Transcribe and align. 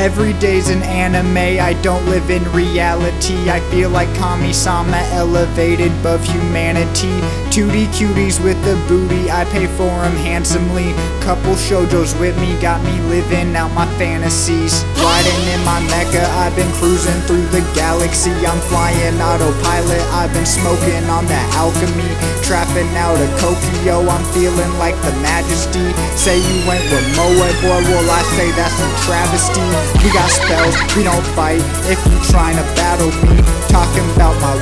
Every 0.00 0.32
day's 0.40 0.70
an 0.70 0.82
anime, 0.82 1.60
I 1.60 1.74
don't 1.82 2.06
live 2.06 2.30
in 2.30 2.42
reality. 2.52 3.50
I 3.50 3.60
feel 3.70 3.90
like 3.90 4.08
Kami-sama 4.16 4.96
elevated 5.12 5.92
above 6.00 6.24
humanity. 6.24 7.20
2D 7.52 7.84
cuties 7.92 8.42
with 8.42 8.56
the 8.64 8.76
booty, 8.88 9.30
I 9.30 9.44
pay 9.44 9.66
for 9.76 9.92
'em 10.02 10.16
handsomely. 10.16 10.94
Couple 11.20 11.54
shoujos 11.54 12.18
with 12.18 12.34
me, 12.40 12.56
got 12.62 12.82
me 12.82 12.96
living 13.10 13.54
out 13.54 13.74
my 13.74 13.84
fantasies. 13.98 14.86
Riding 14.96 15.42
in 15.52 15.62
my 15.66 15.80
mecha, 15.92 16.24
I've 16.40 16.56
been 16.56 16.72
cruising 16.80 17.20
through 17.26 17.46
the 17.52 17.60
galaxy. 17.74 18.32
I'm 18.46 18.60
flying 18.72 19.20
autopilot, 19.20 20.00
I've 20.14 20.32
been 20.32 20.46
smoking 20.46 21.10
on 21.10 21.26
that 21.26 21.46
alchemy. 21.54 22.29
Trapping 22.50 22.90
out 22.98 23.14
of 23.14 23.30
Kokyo, 23.38 24.02
I'm 24.10 24.24
feeling 24.34 24.74
like 24.82 24.98
the 25.06 25.14
majesty. 25.22 25.86
Say 26.18 26.42
you 26.42 26.66
went 26.66 26.82
with 26.90 27.06
Moe, 27.14 27.30
boy, 27.62 27.78
well 27.86 28.10
I 28.10 28.22
say 28.34 28.50
that's 28.58 28.74
a 28.74 28.90
travesty. 29.06 29.62
We 30.02 30.10
got 30.10 30.26
spells, 30.26 30.74
we 30.98 31.06
don't 31.06 31.22
fight 31.38 31.62
if 31.86 32.02
you 32.10 32.18
trying 32.26 32.58
to 32.58 32.66
battle 32.74 33.14
me. 33.30 33.38
Talking 33.70 34.02
about 34.18 34.34
my 34.42 34.58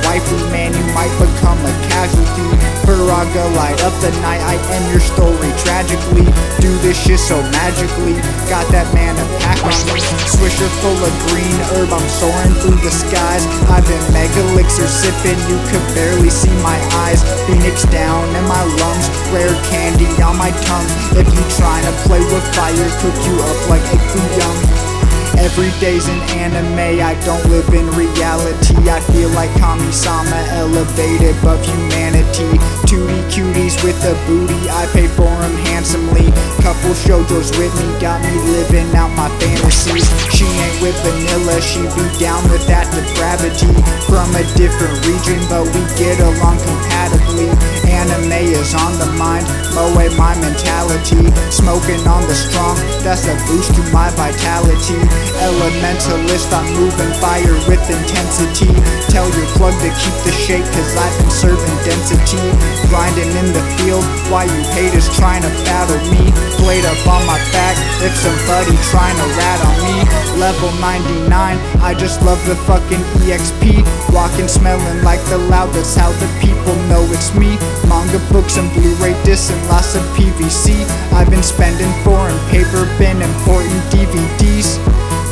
Light 3.39 3.79
up 3.83 3.95
the 3.99 4.11
night, 4.19 4.39
I 4.43 4.55
end 4.71 4.87
your 4.91 4.99
story 4.99 5.51
tragically. 5.63 6.27
Do 6.59 6.71
this 6.83 6.95
shit 6.95 7.19
so 7.19 7.39
magically, 7.55 8.15
got 8.51 8.67
that 8.71 8.87
mana 8.91 9.23
pack 9.43 9.59
on 9.63 9.75
me. 9.91 9.99
Swisher 10.27 10.69
full 10.79 10.95
of 10.95 11.13
green 11.27 11.57
herb, 11.71 11.91
I'm 11.91 12.07
soaring 12.07 12.55
through 12.59 12.79
the 12.83 12.91
skies. 12.91 13.43
I've 13.67 13.83
been 13.87 13.99
Megalixir 14.15 14.87
sipping, 14.87 15.39
you 15.51 15.59
could 15.71 15.83
barely 15.95 16.29
see 16.31 16.51
my 16.63 16.77
eyes. 17.07 17.23
Phoenix 17.47 17.83
down 17.91 18.27
in 18.31 18.45
my 18.47 18.63
lungs, 18.79 19.07
rare 19.31 19.55
candy 19.71 20.07
on 20.23 20.35
my 20.39 20.51
tongue. 20.67 20.87
If 21.15 21.27
you 21.27 21.43
trying 21.59 21.83
to 21.83 21.93
play 22.07 22.23
with 22.23 22.45
fire, 22.55 22.89
cook 23.03 23.17
you 23.27 23.35
up 23.43 23.59
like 23.67 23.85
a 23.91 23.97
young. 24.39 24.57
Every 25.39 25.71
day's 25.79 26.07
an 26.07 26.19
anime, 26.35 26.99
I 26.99 27.15
don't 27.23 27.43
live 27.47 27.67
in 27.73 27.87
reality. 27.95 28.75
I 28.87 28.99
feel 29.11 29.29
like 29.31 29.51
Kami-sama 29.59 30.35
elevated 30.51 31.37
above 31.39 31.63
humanity. 31.63 32.08
2D 32.89 33.21
cuties 33.29 33.77
with 33.85 34.01
a 34.01 34.17
booty, 34.25 34.57
I 34.67 34.89
pay 34.93 35.05
for 35.13 35.29
'em 35.29 35.55
handsomely. 35.69 36.33
Couple 36.65 36.97
shoujos 36.97 37.53
with 37.59 37.69
me, 37.77 37.87
got 38.01 38.17
me 38.25 38.33
living 38.49 38.89
out 38.95 39.11
my 39.13 39.29
fantasies. 39.37 40.09
She 40.33 40.45
ain't 40.45 40.81
with 40.81 40.97
vanilla, 41.05 41.61
she 41.61 41.81
be 41.93 42.05
down 42.17 42.41
with 42.49 42.65
that 42.65 42.89
depravity. 42.89 43.69
From 44.09 44.33
a 44.33 44.43
different 44.57 45.05
region, 45.05 45.37
but 45.49 45.69
we 45.69 45.81
get 46.01 46.17
along 46.19 46.57
compatibly. 46.65 47.49
Anime 47.85 48.41
is 48.57 48.73
on 48.73 48.97
the 48.97 49.09
mind, 49.21 49.45
moe 49.75 49.93
my 50.17 50.33
mentality. 50.41 51.21
Smoking 51.51 52.01
on 52.07 52.25
the 52.25 52.33
strong, 52.33 52.75
that's 53.03 53.27
a 53.27 53.35
boost 53.45 53.69
to 53.75 53.83
my 53.93 54.09
vitality. 54.17 54.97
Elementalist, 55.45 56.49
I'm 56.57 56.65
moving 56.73 57.13
fire 57.21 57.57
with 57.69 57.85
intensity. 57.87 58.73
Tell 59.13 59.29
your 59.37 59.45
plug 59.57 59.75
to 59.83 59.89
keep 60.01 60.17
the 60.25 60.31
shape, 60.31 60.65
cause 60.73 60.97
I've 60.97 61.15
been 61.19 61.29
serving 61.29 61.77
density. 61.85 62.18
Grinding 62.29 63.33
in 63.41 63.49
the 63.57 63.63
field, 63.81 64.05
while 64.29 64.45
you 64.45 64.61
haters 64.77 65.09
trying 65.17 65.41
to 65.41 65.49
battle 65.65 65.97
me. 66.13 66.29
Blade 66.61 66.85
up 66.85 67.01
on 67.09 67.25
my 67.25 67.41
back, 67.49 67.73
if 68.05 68.13
somebody 68.21 68.77
trying 68.93 69.17
to 69.17 69.27
rat 69.33 69.59
on 69.65 69.77
me. 69.81 69.97
Level 70.37 70.69
99, 70.77 71.25
I 71.81 71.95
just 71.97 72.21
love 72.21 72.37
the 72.45 72.53
fucking 72.69 73.01
EXP. 73.25 73.81
Walking 74.13 74.47
smelling 74.47 75.01
like 75.01 75.17
the 75.33 75.39
loud, 75.49 75.73
that's 75.73 75.95
how 75.95 76.11
the 76.21 76.29
people 76.37 76.77
know 76.85 77.01
it's 77.09 77.33
me. 77.33 77.57
Manga 77.89 78.21
books 78.29 78.57
and 78.57 78.69
Blu-ray 78.77 79.17
discs 79.25 79.49
and 79.49 79.61
lots 79.65 79.95
of 79.95 80.03
PVC. 80.13 80.85
I've 81.17 81.31
been 81.31 81.41
spending 81.41 81.89
foreign 82.05 82.37
paper, 82.53 82.85
been 83.01 83.25
importing 83.25 83.81
DVDs. 83.89 84.77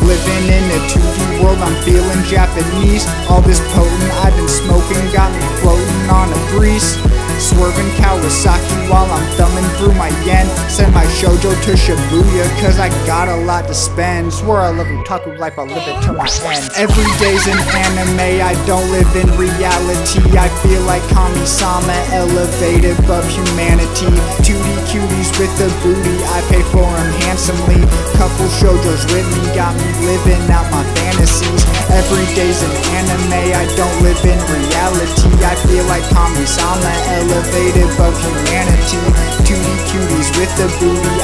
Living 0.01 0.49
in 0.49 0.65
a 0.73 0.79
2D 0.89 1.43
world, 1.43 1.59
I'm 1.59 1.77
feeling 1.85 2.23
Japanese. 2.25 3.05
All 3.29 3.41
this 3.41 3.59
potent 3.75 4.11
I've 4.25 4.33
been 4.33 4.47
smoking 4.49 5.03
got 5.13 5.29
me 5.29 5.45
floating 5.61 5.96
on 6.09 6.31
a 6.31 6.39
breeze. 6.55 6.95
Swerving 7.37 7.85
Kawasaki 8.01 8.89
while 8.89 9.05
I'm 9.11 9.25
thumbing 9.37 9.69
through 9.77 9.93
my 9.93 10.09
yen. 10.25 10.47
Send 10.69 10.93
my 10.93 11.05
shoujo 11.05 11.53
to 11.53 11.71
Shibuya, 11.77 12.49
cause 12.61 12.79
I 12.79 12.89
got 13.05 13.27
a 13.27 13.37
lot 13.45 13.67
to 13.67 13.75
spend. 13.75 14.33
Swear 14.33 14.61
I 14.61 14.69
love 14.69 14.87
otaku 14.87 15.37
life, 15.37 15.59
I'll 15.59 15.67
live 15.67 15.85
it 15.85 16.01
to 16.07 16.13
my 16.13 16.27
end. 16.49 16.71
Every 16.75 17.05
day's 17.19 17.45
an 17.45 17.59
anime, 17.85 18.41
I 18.41 18.53
don't 18.65 18.89
live 18.91 19.13
in 19.15 19.29
reality. 19.37 20.23
I 20.37 20.49
feel 20.65 20.81
like 20.83 21.03
Kami-sama 21.09 21.93
elevated 22.11 22.97
above 22.99 23.27
humanity. 23.29 24.09
2D 24.41 24.69
cuties 24.89 25.29
with 25.37 25.53
the 25.59 25.69
booty, 25.83 26.17
I 26.33 26.41
pay 26.49 26.63
for 26.73 26.77
for 26.77 26.97
'em 27.01 27.11
handsomely. 27.27 27.83
Couple 28.15 28.47
shoujos 28.55 29.03
with 29.11 29.27
me, 29.35 29.43
got 29.51 29.75
me 29.75 29.87
living 30.07 30.39
out 30.47 30.63
my 30.71 30.83
fantasies. 30.95 31.63
Every 31.91 32.23
day's 32.35 32.63
an 32.63 32.71
anime, 32.95 33.51
I 33.51 33.67
don't 33.75 33.97
live 33.99 34.19
in 34.23 34.39
reality. 34.47 35.27
I 35.43 35.55
feel 35.67 35.83
like 35.91 36.03
Kami-sama 36.15 36.93
elevated 37.19 37.91
above 37.99 38.15
humanity. 38.23 39.03
2D 39.43 39.67
cuties 39.91 40.29
with 40.39 40.51
the 40.55 40.67
booty, 40.79 41.15